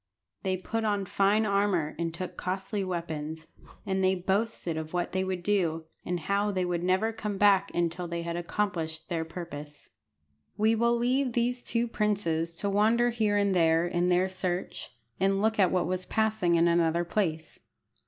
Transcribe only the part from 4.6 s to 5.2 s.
of what